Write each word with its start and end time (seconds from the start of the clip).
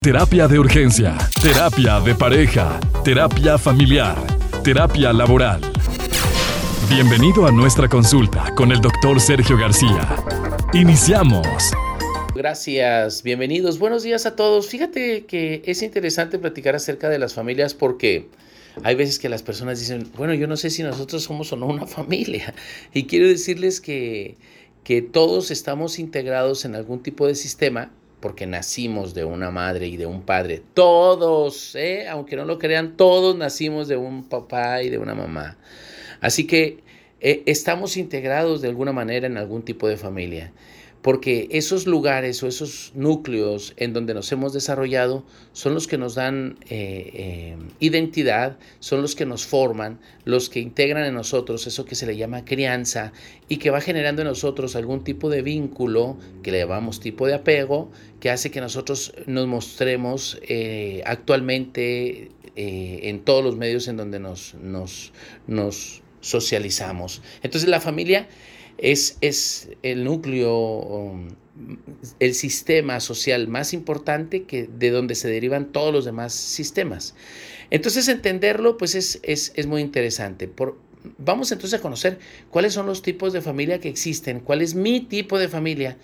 Terapia 0.00 0.46
de 0.46 0.60
urgencia, 0.60 1.18
terapia 1.42 1.98
de 1.98 2.14
pareja, 2.14 2.78
terapia 3.02 3.58
familiar, 3.58 4.16
terapia 4.62 5.12
laboral. 5.12 5.60
Bienvenido 6.88 7.46
a 7.46 7.50
nuestra 7.50 7.88
consulta 7.88 8.54
con 8.54 8.70
el 8.70 8.80
doctor 8.80 9.20
Sergio 9.20 9.58
García. 9.58 10.14
Iniciamos. 10.72 11.48
Gracias, 12.32 13.24
bienvenidos, 13.24 13.80
buenos 13.80 14.04
días 14.04 14.24
a 14.24 14.36
todos. 14.36 14.68
Fíjate 14.68 15.26
que 15.26 15.62
es 15.64 15.82
interesante 15.82 16.38
platicar 16.38 16.76
acerca 16.76 17.08
de 17.08 17.18
las 17.18 17.34
familias 17.34 17.74
porque 17.74 18.28
hay 18.84 18.94
veces 18.94 19.18
que 19.18 19.28
las 19.28 19.42
personas 19.42 19.80
dicen, 19.80 20.08
bueno, 20.16 20.32
yo 20.32 20.46
no 20.46 20.56
sé 20.56 20.70
si 20.70 20.84
nosotros 20.84 21.24
somos 21.24 21.52
o 21.52 21.56
no 21.56 21.66
una 21.66 21.86
familia. 21.88 22.54
Y 22.94 23.06
quiero 23.06 23.26
decirles 23.26 23.80
que, 23.80 24.36
que 24.84 25.02
todos 25.02 25.50
estamos 25.50 25.98
integrados 25.98 26.64
en 26.64 26.76
algún 26.76 27.02
tipo 27.02 27.26
de 27.26 27.34
sistema 27.34 27.90
porque 28.20 28.46
nacimos 28.46 29.14
de 29.14 29.24
una 29.24 29.50
madre 29.50 29.86
y 29.86 29.96
de 29.96 30.06
un 30.06 30.22
padre. 30.22 30.62
Todos, 30.74 31.74
¿eh? 31.74 32.08
aunque 32.08 32.36
no 32.36 32.44
lo 32.44 32.58
crean, 32.58 32.96
todos 32.96 33.36
nacimos 33.36 33.88
de 33.88 33.96
un 33.96 34.24
papá 34.28 34.82
y 34.82 34.90
de 34.90 34.98
una 34.98 35.14
mamá. 35.14 35.56
Así 36.20 36.46
que 36.46 36.78
eh, 37.20 37.42
estamos 37.46 37.96
integrados 37.96 38.60
de 38.60 38.68
alguna 38.68 38.92
manera 38.92 39.26
en 39.26 39.36
algún 39.36 39.62
tipo 39.62 39.88
de 39.88 39.96
familia 39.96 40.52
porque 41.02 41.48
esos 41.52 41.86
lugares 41.86 42.42
o 42.42 42.48
esos 42.48 42.92
núcleos 42.94 43.72
en 43.76 43.92
donde 43.92 44.14
nos 44.14 44.30
hemos 44.32 44.52
desarrollado 44.52 45.24
son 45.52 45.74
los 45.74 45.86
que 45.86 45.96
nos 45.96 46.14
dan 46.14 46.58
eh, 46.68 47.10
eh, 47.14 47.56
identidad, 47.78 48.58
son 48.80 49.02
los 49.02 49.14
que 49.14 49.24
nos 49.24 49.46
forman, 49.46 50.00
los 50.24 50.50
que 50.50 50.60
integran 50.60 51.04
en 51.04 51.14
nosotros 51.14 51.66
eso 51.66 51.84
que 51.84 51.94
se 51.94 52.06
le 52.06 52.16
llama 52.16 52.44
crianza 52.44 53.12
y 53.48 53.58
que 53.58 53.70
va 53.70 53.80
generando 53.80 54.22
en 54.22 54.28
nosotros 54.28 54.74
algún 54.76 55.04
tipo 55.04 55.30
de 55.30 55.42
vínculo 55.42 56.18
que 56.42 56.50
le 56.50 56.58
llamamos 56.58 57.00
tipo 57.00 57.26
de 57.26 57.34
apego, 57.34 57.90
que 58.20 58.30
hace 58.30 58.50
que 58.50 58.60
nosotros 58.60 59.14
nos 59.26 59.46
mostremos 59.46 60.40
eh, 60.48 61.02
actualmente 61.06 62.32
en 62.60 63.20
todos 63.20 63.44
los 63.44 63.56
medios 63.56 63.86
en 63.86 63.96
donde 63.96 64.18
nos, 64.18 64.54
nos, 64.54 65.12
nos 65.46 66.02
socializamos. 66.20 67.22
Entonces 67.42 67.70
la 67.70 67.80
familia 67.80 68.26
es, 68.78 69.68
el 69.82 70.04
núcleo, 70.04 70.56
um, 70.56 71.28
el 72.20 72.34
sistema 72.34 73.00
social 73.00 73.48
más 73.48 73.72
importante 73.72 74.44
que, 74.44 74.68
de 74.68 74.90
donde 74.90 75.14
se 75.14 75.28
derivan 75.28 75.72
todos 75.72 75.92
los 75.92 76.04
demás 76.04 76.32
sistemas. 76.32 77.14
Entonces 77.70 78.08
entenderlo 78.08 78.78
pues 78.78 78.94
es, 78.94 79.20
es, 79.24 79.66
muy 79.66 79.82
interesante. 79.82 80.48
Por, 80.48 80.78
vamos 81.18 81.52
entonces 81.52 81.78
a 81.78 81.82
conocer 81.82 82.18
cuáles 82.50 82.72
son 82.72 82.86
los 82.86 83.02
tipos 83.02 83.32
de 83.32 83.40
familia 83.40 83.80
que 83.80 83.88
existen, 83.88 84.40
cuál 84.40 84.62
es 84.62 84.74
mi 84.74 85.00
tipo 85.00 85.38
de 85.38 85.48
familia 85.48 85.98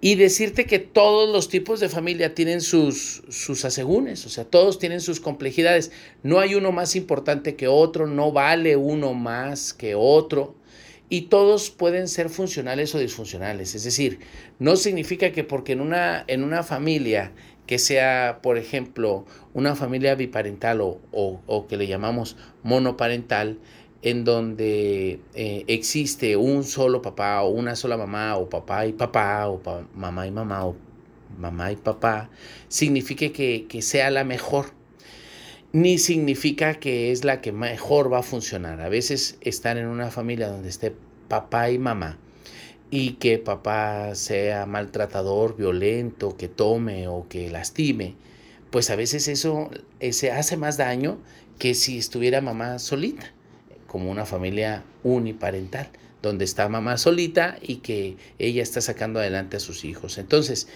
y 0.00 0.16
decirte 0.16 0.66
que 0.66 0.78
todos 0.78 1.32
los 1.32 1.48
tipos 1.48 1.80
de 1.80 1.88
familia 1.88 2.34
tienen 2.34 2.60
sus, 2.60 3.22
sus 3.30 3.64
asegúnes, 3.64 4.26
o 4.26 4.28
sea, 4.28 4.44
todos 4.44 4.78
tienen 4.78 5.00
sus 5.00 5.20
complejidades. 5.20 5.90
No 6.22 6.38
hay 6.38 6.54
uno 6.54 6.70
más 6.70 6.96
importante 6.96 7.56
que 7.56 7.66
otro, 7.66 8.06
no 8.06 8.30
vale 8.30 8.76
uno 8.76 9.14
más 9.14 9.72
que 9.72 9.94
otro 9.94 10.54
y 11.08 11.22
todos 11.22 11.70
pueden 11.70 12.08
ser 12.08 12.28
funcionales 12.28 12.94
o 12.94 12.98
disfuncionales. 12.98 13.74
Es 13.74 13.84
decir, 13.84 14.20
no 14.58 14.76
significa 14.76 15.32
que 15.32 15.44
porque 15.44 15.72
en 15.72 15.80
una, 15.80 16.24
en 16.26 16.42
una 16.42 16.62
familia 16.62 17.32
que 17.66 17.78
sea, 17.78 18.40
por 18.42 18.58
ejemplo, 18.58 19.24
una 19.54 19.74
familia 19.74 20.14
biparental 20.14 20.80
o, 20.80 21.66
que 21.68 21.76
le 21.76 21.86
llamamos 21.86 22.36
monoparental, 22.62 23.58
en 24.02 24.24
donde 24.24 25.20
eh, 25.34 25.64
existe 25.66 26.36
un 26.36 26.62
solo 26.64 27.02
papá 27.02 27.42
o 27.42 27.48
una 27.48 27.74
sola 27.74 27.96
mamá 27.96 28.36
o 28.36 28.48
papá 28.48 28.86
y 28.86 28.92
papá 28.92 29.48
o 29.48 29.60
mamá 29.94 30.26
y 30.26 30.30
mamá 30.30 30.66
o 30.66 30.76
mamá 31.38 31.72
y 31.72 31.76
papá, 31.76 32.30
signifique 32.68 33.32
que, 33.32 33.66
que 33.68 33.82
sea 33.82 34.10
la 34.10 34.22
mejor 34.22 34.75
ni 35.76 35.98
significa 35.98 36.76
que 36.76 37.12
es 37.12 37.22
la 37.22 37.42
que 37.42 37.52
mejor 37.52 38.10
va 38.10 38.20
a 38.20 38.22
funcionar. 38.22 38.80
A 38.80 38.88
veces 38.88 39.36
están 39.42 39.76
en 39.76 39.88
una 39.88 40.10
familia 40.10 40.48
donde 40.48 40.70
esté 40.70 40.94
papá 41.28 41.70
y 41.70 41.78
mamá 41.78 42.16
y 42.90 43.16
que 43.16 43.36
papá 43.36 44.14
sea 44.14 44.64
maltratador, 44.64 45.54
violento, 45.54 46.34
que 46.38 46.48
tome 46.48 47.08
o 47.08 47.26
que 47.28 47.50
lastime, 47.50 48.14
pues 48.70 48.88
a 48.88 48.96
veces 48.96 49.28
eso 49.28 49.68
se 50.12 50.32
hace 50.32 50.56
más 50.56 50.78
daño 50.78 51.18
que 51.58 51.74
si 51.74 51.98
estuviera 51.98 52.40
mamá 52.40 52.78
solita, 52.78 53.34
como 53.86 54.10
una 54.10 54.24
familia 54.24 54.82
uniparental, 55.02 55.90
donde 56.22 56.46
está 56.46 56.70
mamá 56.70 56.96
solita 56.96 57.58
y 57.60 57.76
que 57.76 58.16
ella 58.38 58.62
está 58.62 58.80
sacando 58.80 59.20
adelante 59.20 59.58
a 59.58 59.60
sus 59.60 59.84
hijos. 59.84 60.16
Entonces, 60.16 60.68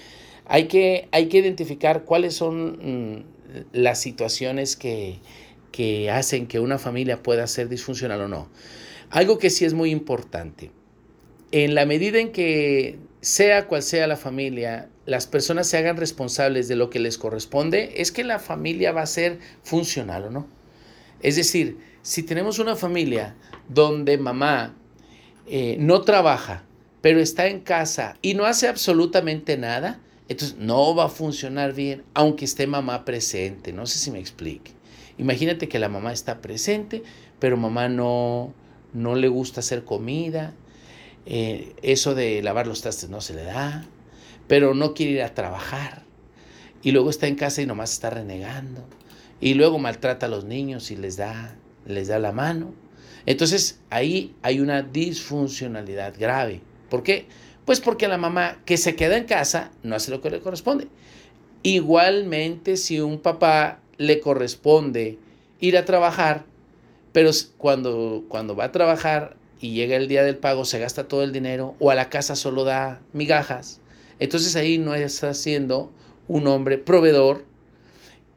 hay 0.44 0.68
que, 0.68 1.08
hay 1.10 1.30
que 1.30 1.38
identificar 1.38 2.04
cuáles 2.04 2.34
son 2.34 3.16
mm, 3.16 3.39
las 3.72 4.00
situaciones 4.00 4.76
que, 4.76 5.20
que 5.72 6.10
hacen 6.10 6.46
que 6.46 6.60
una 6.60 6.78
familia 6.78 7.22
pueda 7.22 7.46
ser 7.46 7.68
disfuncional 7.68 8.22
o 8.22 8.28
no. 8.28 8.48
Algo 9.10 9.38
que 9.38 9.50
sí 9.50 9.64
es 9.64 9.74
muy 9.74 9.90
importante. 9.90 10.70
En 11.52 11.74
la 11.74 11.86
medida 11.86 12.18
en 12.18 12.32
que 12.32 12.98
sea 13.20 13.66
cual 13.66 13.82
sea 13.82 14.06
la 14.06 14.16
familia, 14.16 14.88
las 15.04 15.26
personas 15.26 15.66
se 15.66 15.76
hagan 15.76 15.96
responsables 15.96 16.68
de 16.68 16.76
lo 16.76 16.90
que 16.90 17.00
les 17.00 17.18
corresponde, 17.18 17.94
es 17.96 18.12
que 18.12 18.24
la 18.24 18.38
familia 18.38 18.92
va 18.92 19.02
a 19.02 19.06
ser 19.06 19.38
funcional 19.62 20.24
o 20.24 20.30
no. 20.30 20.46
Es 21.22 21.36
decir, 21.36 21.78
si 22.02 22.22
tenemos 22.22 22.58
una 22.58 22.76
familia 22.76 23.34
donde 23.68 24.16
mamá 24.18 24.74
eh, 25.46 25.76
no 25.78 26.02
trabaja, 26.02 26.64
pero 27.00 27.20
está 27.20 27.48
en 27.48 27.60
casa 27.60 28.16
y 28.22 28.34
no 28.34 28.44
hace 28.44 28.68
absolutamente 28.68 29.56
nada, 29.56 30.00
entonces 30.30 30.58
no 30.58 30.94
va 30.94 31.06
a 31.06 31.08
funcionar 31.08 31.74
bien, 31.74 32.04
aunque 32.14 32.44
esté 32.44 32.68
mamá 32.68 33.04
presente. 33.04 33.72
No 33.72 33.84
sé 33.86 33.98
si 33.98 34.12
me 34.12 34.20
explique. 34.20 34.70
Imagínate 35.18 35.68
que 35.68 35.80
la 35.80 35.88
mamá 35.88 36.12
está 36.12 36.40
presente, 36.40 37.02
pero 37.40 37.56
mamá 37.56 37.88
no, 37.88 38.54
no 38.92 39.16
le 39.16 39.26
gusta 39.26 39.58
hacer 39.58 39.84
comida. 39.84 40.54
Eh, 41.26 41.74
eso 41.82 42.14
de 42.14 42.44
lavar 42.44 42.68
los 42.68 42.80
trastes 42.80 43.10
no 43.10 43.20
se 43.20 43.34
le 43.34 43.42
da, 43.42 43.84
pero 44.46 44.72
no 44.72 44.94
quiere 44.94 45.14
ir 45.14 45.22
a 45.22 45.34
trabajar. 45.34 46.04
Y 46.80 46.92
luego 46.92 47.10
está 47.10 47.26
en 47.26 47.34
casa 47.34 47.60
y 47.62 47.66
nomás 47.66 47.92
está 47.92 48.10
renegando. 48.10 48.86
Y 49.40 49.54
luego 49.54 49.80
maltrata 49.80 50.26
a 50.26 50.28
los 50.28 50.44
niños 50.44 50.92
y 50.92 50.96
les 50.96 51.16
da, 51.16 51.56
les 51.86 52.06
da 52.06 52.20
la 52.20 52.30
mano. 52.30 52.72
Entonces 53.26 53.80
ahí 53.90 54.36
hay 54.42 54.60
una 54.60 54.82
disfuncionalidad 54.82 56.14
grave. 56.16 56.60
¿Por 56.88 57.02
qué? 57.02 57.26
Pues 57.70 57.78
porque 57.78 58.08
la 58.08 58.18
mamá 58.18 58.58
que 58.64 58.76
se 58.76 58.96
queda 58.96 59.16
en 59.16 59.26
casa 59.26 59.70
no 59.84 59.94
hace 59.94 60.10
lo 60.10 60.20
que 60.20 60.28
le 60.28 60.40
corresponde. 60.40 60.88
Igualmente 61.62 62.76
si 62.76 62.98
un 62.98 63.20
papá 63.20 63.78
le 63.96 64.18
corresponde 64.18 65.18
ir 65.60 65.78
a 65.78 65.84
trabajar, 65.84 66.44
pero 67.12 67.30
cuando, 67.58 68.24
cuando 68.26 68.56
va 68.56 68.64
a 68.64 68.72
trabajar 68.72 69.36
y 69.60 69.72
llega 69.72 69.94
el 69.94 70.08
día 70.08 70.24
del 70.24 70.36
pago 70.36 70.64
se 70.64 70.80
gasta 70.80 71.06
todo 71.06 71.22
el 71.22 71.30
dinero 71.30 71.76
o 71.78 71.92
a 71.92 71.94
la 71.94 72.08
casa 72.08 72.34
solo 72.34 72.64
da 72.64 73.02
migajas, 73.12 73.80
entonces 74.18 74.56
ahí 74.56 74.78
no 74.78 74.96
está 74.96 75.32
siendo 75.32 75.92
un 76.26 76.48
hombre 76.48 76.76
proveedor 76.76 77.44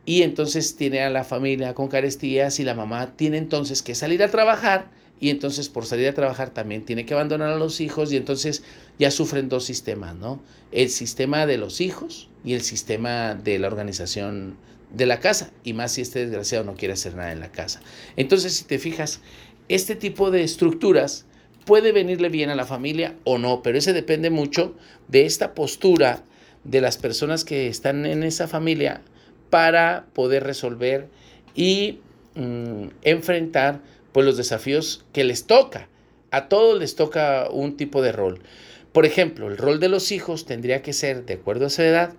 y 0.06 0.22
entonces 0.22 0.76
tiene 0.76 1.02
a 1.02 1.10
la 1.10 1.24
familia 1.24 1.74
con 1.74 1.88
carestías 1.88 2.60
y 2.60 2.64
la 2.64 2.76
mamá 2.76 3.16
tiene 3.16 3.40
entonces 3.40 3.82
que 3.82 3.96
salir 3.96 4.22
a 4.22 4.30
trabajar 4.30 4.92
y 5.20 5.30
entonces 5.30 5.70
por 5.70 5.86
salir 5.86 6.08
a 6.08 6.14
trabajar 6.14 6.50
también 6.50 6.84
tiene 6.84 7.06
que 7.06 7.14
abandonar 7.14 7.50
a 7.50 7.58
los 7.58 7.80
hijos 7.82 8.12
y 8.12 8.18
entonces 8.18 8.64
ya 9.00 9.12
sufren 9.12 9.50
dos 9.50 9.64
sistemas, 9.64 10.16
¿no? 10.16 10.42
El 10.72 10.90
sistema 10.90 11.46
de 11.46 11.58
los 11.58 11.82
hijos 11.82 12.30
y 12.44 12.54
el 12.54 12.62
sistema 12.62 13.36
de 13.36 13.60
la 13.60 13.68
organización 13.68 14.58
de 14.92 15.06
la 15.06 15.20
casa 15.20 15.52
y 15.64 15.74
más 15.74 15.94
si 15.94 16.02
este 16.02 16.20
desgraciado 16.20 16.64
no 16.64 16.76
quiere 16.76 16.94
hacer 16.94 17.16
nada 17.16 17.32
en 17.32 17.40
la 17.40 17.52
casa. 17.52 17.82
Entonces, 18.16 18.54
si 18.54 18.66
te 18.66 18.80
fijas, 18.80 19.22
este 19.70 19.96
tipo 19.96 20.30
de 20.30 20.44
estructuras 20.44 21.26
puede 21.66 21.92
venirle 21.92 22.30
bien 22.30 22.50
a 22.50 22.56
la 22.56 22.66
familia 22.66 23.16
o 23.24 23.38
no, 23.38 23.64
pero 23.64 23.78
ese 23.78 23.94
depende 23.94 24.30
mucho 24.30 24.76
de 25.08 25.26
esta 25.26 25.54
postura 25.54 26.24
de 26.64 26.82
las 26.82 26.98
personas 26.98 27.46
que 27.46 27.68
están 27.68 28.06
en 28.06 28.24
esa 28.24 28.48
familia 28.48 29.02
para 29.50 30.08
poder 30.14 30.44
resolver 30.44 31.08
y 31.56 32.00
mm, 32.36 32.88
enfrentar 33.04 33.82
pues 34.14 34.26
los 34.26 34.38
desafíos 34.38 35.06
que 35.12 35.24
les 35.24 35.46
toca. 35.46 35.90
A 36.32 36.48
todos 36.48 36.80
les 36.80 36.96
toca 36.96 37.50
un 37.52 37.76
tipo 37.76 38.02
de 38.02 38.12
rol. 38.12 38.42
Por 38.92 39.06
ejemplo, 39.06 39.48
el 39.48 39.58
rol 39.58 39.80
de 39.80 39.90
los 39.90 40.12
hijos 40.12 40.46
tendría 40.46 40.82
que 40.82 40.94
ser, 40.94 41.26
de 41.26 41.34
acuerdo 41.34 41.66
a 41.66 41.70
su 41.70 41.82
edad, 41.82 42.14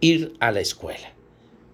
ir 0.00 0.34
a 0.40 0.50
la 0.50 0.60
escuela. 0.60 1.14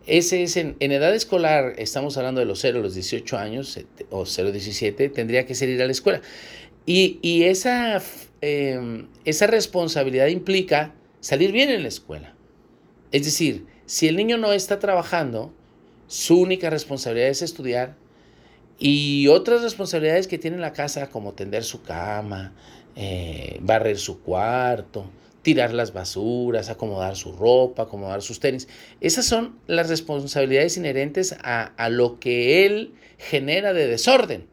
Ese 0.07 0.43
es 0.43 0.57
en, 0.57 0.77
edad 0.81 1.15
escolar, 1.15 1.75
estamos 1.79 2.17
hablando 2.17 2.41
de 2.41 2.47
los 2.47 2.61
0 2.61 2.81
a 2.81 2.83
los 2.83 2.95
18 2.95 3.39
años 3.39 3.79
o 4.11 4.27
0 4.27 4.53
17, 4.53 5.09
tendría 5.11 5.47
que 5.47 5.55
ser 5.55 5.69
ir 5.69 5.81
a 5.83 5.87
la 5.87 5.93
escuela. 5.93 6.21
Y, 6.87 7.45
esa, 7.45 8.03
em, 8.41 9.07
esa 9.25 9.47
responsabilidad 9.47 10.27
implica 10.27 10.95
salir 11.21 11.53
bien 11.53 11.71
en 11.71 11.83
la 11.83 11.89
escuela. 11.89 12.35
Es 13.13 13.25
decir, 13.25 13.67
si 13.87 14.09
el 14.09 14.17
niño 14.17 14.39
no 14.39 14.53
está 14.53 14.79
trabajando, 14.79 15.53
su 16.09 16.41
única 16.41 16.71
responsabilidad 16.71 17.29
es 17.29 17.43
estudiar, 17.43 17.97
y 18.83 19.29
otras 19.29 19.61
responsabilidades 19.61 20.27
que 20.27 20.39
tiene 20.39 20.57
la 20.57 20.73
casa, 20.73 21.11
como 21.11 21.35
tender 21.35 21.65
su 21.65 21.83
cama, 21.83 22.55
eh, 22.97 23.59
barrer 23.61 23.99
su 23.99 24.23
cuarto, 24.23 25.05
tirar 25.43 25.75
las 25.75 25.93
basuras, 25.93 26.71
acomodar 26.71 27.15
su 27.15 27.33
ropa, 27.33 27.83
acomodar 27.83 28.23
sus 28.23 28.41
tenis. 28.41 28.69
Esas 29.03 29.27
son 29.27 29.59
las 29.67 29.91
responsabilidades 29.91 30.79
inherentes 30.79 31.37
a, 31.43 31.89
lo 31.91 32.19
que 32.19 32.65
él 32.65 32.95
genera 33.19 33.75
de 33.75 33.87
desorden. 33.87 34.47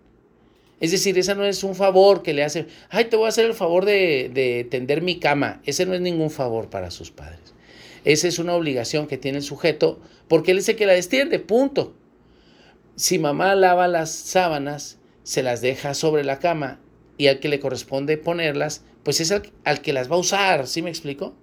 Es 0.81 0.91
decir, 0.91 1.18
esa 1.18 1.33
no 1.33 1.45
es 1.45 1.63
un 1.63 1.74
favor 1.74 2.21
que 2.21 2.33
le 2.33 2.44
hace, 2.44 2.68
ay, 2.89 3.06
te 3.06 3.15
voy 3.15 3.27
a 3.27 3.29
hacer 3.29 3.45
el 3.45 3.53
favor 3.53 3.85
de, 3.85 4.29
de 4.31 4.68
tender 4.69 5.01
mi 5.01 5.19
cama. 5.19 5.62
Ese 5.65 5.85
no 5.85 5.94
es 5.94 6.01
ningún 6.01 6.31
favor 6.31 6.69
para 6.69 6.91
sus 6.91 7.12
padres. 7.12 7.53
Esa 8.03 8.27
es 8.27 8.39
una 8.39 8.56
obligación 8.56 9.07
que 9.07 9.18
tiene 9.18 9.38
el 9.38 9.44
sujeto 9.44 10.01
porque 10.27 10.51
él 10.51 10.57
es 10.57 10.68
el 10.68 10.75
que 10.75 10.85
la 10.85 10.94
destiende, 10.94 11.39
punto. 11.39 11.95
Si 12.97 13.19
mamá 13.19 13.53
lava 13.53 13.88
las 13.88 14.09
sábanas, 14.09 14.97
se 15.21 15.44
las 15.44 15.61
deja 15.61 15.94
sobre 15.94 16.23
la 16.23 16.39
cama 16.39 16.79
y 17.15 17.27
al 17.27 17.39
que 17.39 17.47
le 17.47 17.59
corresponde 17.59 18.17
ponerlas, 18.17 18.85
pues 19.03 19.21
es 19.21 19.31
al, 19.31 19.81
que 19.83 19.94
las 19.94 20.09
va 20.09 20.15
a 20.15 20.19
usar, 20.19 20.65
¿sí 20.65 20.81
me 20.81 20.89
explico? 20.89 21.35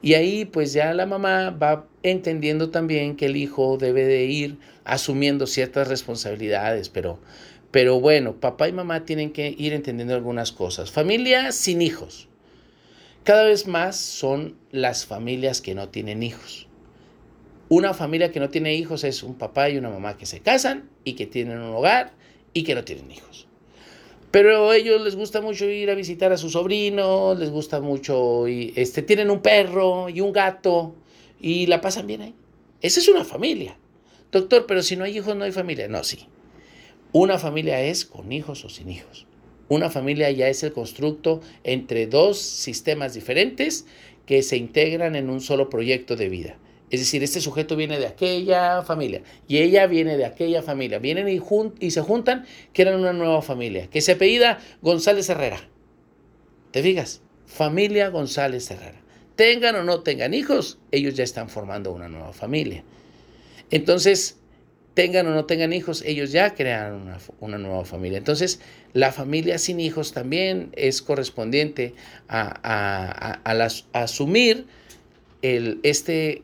Y 0.00 0.14
ahí 0.14 0.46
pues 0.46 0.72
ya 0.72 0.94
la 0.94 1.04
mamá 1.04 1.50
va 1.50 1.86
entendiendo 2.02 2.70
también 2.70 3.16
que 3.16 3.26
el 3.26 3.36
hijo 3.36 3.76
debe 3.76 4.06
de 4.06 4.24
ir 4.24 4.56
asumiendo 4.84 5.46
ciertas 5.46 5.88
responsabilidades, 5.88 6.88
pero, 6.88 7.18
pero 7.70 8.00
bueno, 8.00 8.40
papá 8.40 8.66
y 8.66 8.72
mamá 8.72 9.04
tienen 9.04 9.30
que 9.30 9.54
ir 9.58 9.74
entendiendo 9.74 10.14
algunas 10.14 10.52
cosas. 10.52 10.90
Familia 10.90 11.52
sin 11.52 11.82
hijos. 11.82 12.28
Cada 13.24 13.44
vez 13.44 13.66
más 13.66 13.96
son 13.96 14.56
las 14.70 15.04
familias 15.04 15.60
que 15.60 15.74
no 15.74 15.90
tienen 15.90 16.22
hijos. 16.22 16.67
Una 17.70 17.92
familia 17.92 18.32
que 18.32 18.40
no 18.40 18.48
tiene 18.48 18.74
hijos 18.74 19.04
es 19.04 19.22
un 19.22 19.34
papá 19.34 19.68
y 19.68 19.76
una 19.76 19.90
mamá 19.90 20.16
que 20.16 20.24
se 20.24 20.40
casan 20.40 20.88
y 21.04 21.14
que 21.14 21.26
tienen 21.26 21.58
un 21.58 21.74
hogar 21.74 22.12
y 22.54 22.64
que 22.64 22.74
no 22.74 22.82
tienen 22.82 23.10
hijos. 23.10 23.46
Pero 24.30 24.70
a 24.70 24.76
ellos 24.76 25.02
les 25.02 25.16
gusta 25.16 25.40
mucho 25.40 25.66
ir 25.68 25.90
a 25.90 25.94
visitar 25.94 26.32
a 26.32 26.38
sus 26.38 26.52
sobrinos, 26.52 27.38
les 27.38 27.50
gusta 27.50 27.80
mucho, 27.80 28.48
y 28.48 28.72
este, 28.76 29.02
tienen 29.02 29.30
un 29.30 29.40
perro 29.40 30.08
y 30.08 30.20
un 30.20 30.32
gato 30.32 30.94
y 31.40 31.66
la 31.66 31.80
pasan 31.80 32.06
bien 32.06 32.22
ahí. 32.22 32.34
Esa 32.80 33.00
es 33.00 33.08
una 33.08 33.24
familia. 33.24 33.76
Doctor, 34.32 34.66
pero 34.66 34.82
si 34.82 34.96
no 34.96 35.04
hay 35.04 35.16
hijos 35.16 35.36
no 35.36 35.44
hay 35.44 35.52
familia. 35.52 35.88
No, 35.88 36.04
sí. 36.04 36.26
Una 37.12 37.38
familia 37.38 37.80
es 37.82 38.04
con 38.04 38.32
hijos 38.32 38.64
o 38.64 38.68
sin 38.68 38.90
hijos. 38.90 39.26
Una 39.68 39.90
familia 39.90 40.30
ya 40.30 40.48
es 40.48 40.62
el 40.62 40.72
constructo 40.72 41.42
entre 41.64 42.06
dos 42.06 42.38
sistemas 42.38 43.14
diferentes 43.14 43.86
que 44.24 44.42
se 44.42 44.56
integran 44.56 45.16
en 45.16 45.28
un 45.28 45.40
solo 45.40 45.68
proyecto 45.68 46.16
de 46.16 46.28
vida. 46.28 46.58
Es 46.90 47.00
decir, 47.00 47.22
este 47.22 47.40
sujeto 47.40 47.76
viene 47.76 47.98
de 47.98 48.06
aquella 48.06 48.82
familia 48.82 49.22
y 49.46 49.58
ella 49.58 49.86
viene 49.86 50.16
de 50.16 50.24
aquella 50.24 50.62
familia. 50.62 50.98
Vienen 50.98 51.28
y, 51.28 51.40
y 51.80 51.90
se 51.90 52.00
juntan, 52.00 52.46
crean 52.72 53.00
una 53.00 53.12
nueva 53.12 53.42
familia, 53.42 53.88
que 53.88 54.00
se 54.00 54.12
apellida 54.12 54.58
González 54.80 55.28
Herrera. 55.28 55.60
¿Te 56.70 56.82
fijas? 56.82 57.20
Familia 57.46 58.08
González 58.08 58.70
Herrera. 58.70 59.00
Tengan 59.36 59.76
o 59.76 59.84
no 59.84 60.00
tengan 60.00 60.34
hijos, 60.34 60.78
ellos 60.90 61.14
ya 61.14 61.24
están 61.24 61.48
formando 61.48 61.92
una 61.92 62.08
nueva 62.08 62.32
familia. 62.32 62.82
Entonces, 63.70 64.38
tengan 64.94 65.28
o 65.28 65.30
no 65.30 65.44
tengan 65.44 65.72
hijos, 65.72 66.02
ellos 66.04 66.32
ya 66.32 66.54
crean 66.54 67.16
una, 67.38 67.58
nueva 67.58 67.84
familia. 67.84 68.18
Entonces, 68.18 68.60
la 68.94 69.12
familia 69.12 69.58
sin 69.58 69.78
hijos 69.78 70.12
también 70.12 70.70
es 70.72 71.02
correspondiente 71.02 71.94
a, 72.28 73.38
asumir 73.92 74.66
el, 75.42 75.78
este 75.84 76.42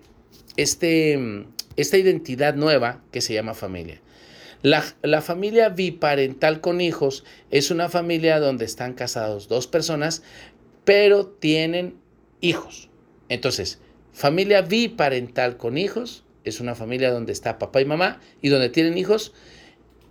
este, 0.57 1.47
esta 1.77 1.99
identidad 1.99 2.55
nueva 2.55 3.03
que 3.11 3.21
se 3.21 3.35
llama 3.35 3.55
familia. 3.55 4.01
La, 4.63 5.21
familia 5.21 5.69
biparental 5.69 6.63
con 6.63 6.81
hijos 6.81 7.23
es 7.51 7.71
una 7.71 7.91
familia 7.91 8.41
donde 8.41 8.65
están 8.65 8.95
casados 8.95 9.47
dos 9.47 9.67
personas, 9.67 10.23
pero 10.87 11.27
tienen 11.27 11.99
hijos. 12.41 12.89
Entonces, 13.29 13.79
familia 14.15 14.63
biparental 14.63 15.59
con 15.59 15.77
hijos 15.77 16.25
es 16.45 16.61
una 16.61 16.75
familia 16.75 17.11
donde 17.11 17.33
está 17.33 17.59
papá 17.59 17.83
y 17.83 17.85
mamá 17.85 18.21
y 18.41 18.49
donde 18.49 18.71
tienen 18.71 18.97
hijos 18.97 19.35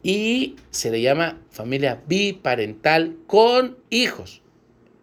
y 0.03 0.57
se 0.69 0.91
le 0.91 1.01
llama 1.01 1.41
familia 1.49 2.03
biparental 2.07 3.17
con 3.25 3.79
hijos. 3.89 4.43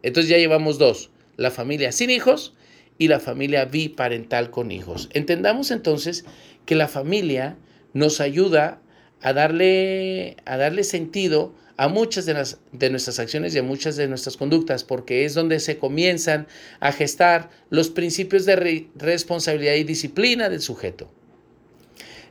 Entonces 0.05 0.31
ya 0.31 0.39
llevamos 0.39 0.79
dos, 0.79 1.11
la 1.37 1.51
familia 1.51 1.91
sin 1.91 2.11
hijos 2.11 2.55
y 3.01 3.09
la 3.09 3.19
familia 3.19 3.65
biparental 3.65 4.51
con 4.51 4.71
hijos. 4.71 5.09
Entendamos 5.15 5.71
entonces 5.71 6.27
que 6.67 6.75
la 6.75 6.87
familia 6.87 7.57
nos 7.95 8.21
ayuda 8.21 8.83
a 9.23 9.33
darle, 9.33 10.37
a 10.45 10.59
darle 10.59 10.85
sentido 10.85 11.55
a 11.79 11.89
muchas 11.89 12.27
de, 12.27 12.35
las, 12.35 12.61
de 12.73 12.91
nuestras 12.91 13.19
acciones 13.19 13.55
y 13.55 13.59
a 13.59 13.63
muchas 13.63 13.97
de 13.97 14.07
nuestras 14.07 14.37
conductas, 14.37 14.85
porque 14.85 15.25
es 15.25 15.33
donde 15.33 15.61
se 15.61 15.79
comienzan 15.79 16.47
a 16.79 16.93
gestar 16.93 17.49
los 17.71 17.89
principios 17.89 18.45
de 18.45 18.87
responsabilidad 18.95 19.77
y 19.77 19.85
disciplina 19.85 20.51
del 20.51 20.61
sujeto. 20.61 21.11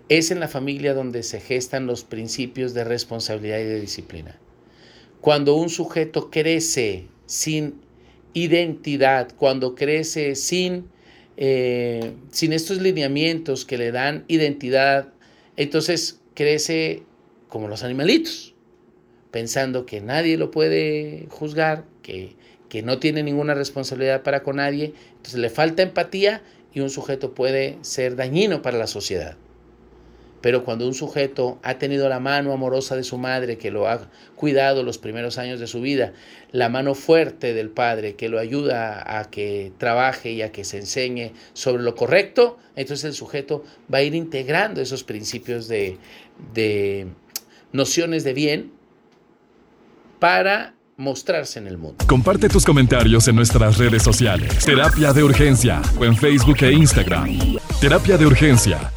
Es 0.07 0.29
en 0.29 0.39
la 0.39 0.47
familia 0.47 0.93
donde 0.93 1.23
se 1.23 1.39
gestan 1.39 1.87
los 1.87 2.03
principios 2.03 2.75
de 2.75 2.83
responsabilidad 2.83 3.57
y 3.57 3.65
de 3.65 3.81
disciplina. 3.81 4.39
Cuando 5.19 5.55
un 5.55 5.69
sujeto 5.69 6.29
crece 6.29 7.07
sin 7.25 7.88
identidad, 8.33 9.29
cuando 9.35 9.75
crece 9.75 10.35
sin, 10.35 10.89
eh, 11.37 12.13
sin 12.31 12.53
estos 12.53 12.81
lineamientos 12.81 13.65
que 13.65 13.77
le 13.77 13.91
dan 13.91 14.25
identidad, 14.27 15.13
entonces 15.57 16.19
crece 16.33 17.03
como 17.47 17.67
los 17.67 17.83
animalitos, 17.83 18.55
pensando 19.31 19.85
que 19.85 20.01
nadie 20.01 20.37
lo 20.37 20.51
puede 20.51 21.27
juzgar, 21.29 21.85
que, 22.01 22.35
que 22.69 22.81
no 22.81 22.99
tiene 22.99 23.23
ninguna 23.23 23.53
responsabilidad 23.55 24.23
para 24.23 24.43
con 24.43 24.57
nadie, 24.57 24.93
entonces 25.17 25.39
le 25.39 25.49
falta 25.49 25.83
empatía 25.83 26.43
y 26.73 26.79
un 26.81 26.89
sujeto 26.89 27.33
puede 27.33 27.77
ser 27.81 28.15
dañino 28.15 28.61
para 28.61 28.77
la 28.77 28.87
sociedad. 28.87 29.37
Pero 30.41 30.63
cuando 30.63 30.87
un 30.87 30.93
sujeto 30.93 31.59
ha 31.63 31.77
tenido 31.77 32.07
la 32.07 32.19
mano 32.19 32.53
amorosa 32.53 32.95
de 32.95 33.03
su 33.03 33.17
madre 33.17 33.57
que 33.57 33.71
lo 33.71 33.87
ha 33.87 34.07
cuidado 34.35 34.83
los 34.83 34.97
primeros 34.97 35.37
años 35.37 35.59
de 35.59 35.67
su 35.67 35.81
vida, 35.81 36.13
la 36.51 36.69
mano 36.69 36.95
fuerte 36.95 37.53
del 37.53 37.69
padre 37.69 38.15
que 38.15 38.29
lo 38.29 38.39
ayuda 38.39 39.19
a 39.19 39.29
que 39.29 39.71
trabaje 39.77 40.31
y 40.31 40.41
a 40.41 40.51
que 40.51 40.63
se 40.63 40.77
enseñe 40.77 41.33
sobre 41.53 41.83
lo 41.83 41.95
correcto, 41.95 42.57
entonces 42.75 43.05
el 43.05 43.13
sujeto 43.13 43.63
va 43.93 43.99
a 43.99 44.03
ir 44.03 44.15
integrando 44.15 44.81
esos 44.81 45.03
principios 45.03 45.67
de, 45.67 45.97
de 46.53 47.07
nociones 47.73 48.23
de 48.23 48.33
bien 48.33 48.71
para 50.19 50.73
mostrarse 50.95 51.59
en 51.59 51.67
el 51.67 51.77
mundo. 51.77 52.05
Comparte 52.07 52.49
tus 52.49 52.65
comentarios 52.65 53.27
en 53.27 53.35
nuestras 53.35 53.77
redes 53.77 54.03
sociales. 54.03 54.65
Terapia 54.65 55.13
de 55.13 55.23
Urgencia 55.23 55.81
o 55.97 56.03
en 56.03 56.15
Facebook 56.15 56.57
e 56.61 56.73
Instagram. 56.73 57.57
Terapia 57.79 58.17
de 58.17 58.25
Urgencia 58.25 58.91